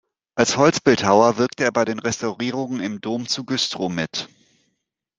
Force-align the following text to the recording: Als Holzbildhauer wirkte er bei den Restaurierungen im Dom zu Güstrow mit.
Als 0.35 0.57
Holzbildhauer 0.57 1.37
wirkte 1.37 1.63
er 1.63 1.71
bei 1.71 1.85
den 1.85 1.99
Restaurierungen 1.99 2.79
im 2.79 3.01
Dom 3.01 3.27
zu 3.27 3.45
Güstrow 3.45 3.87
mit. 3.91 4.29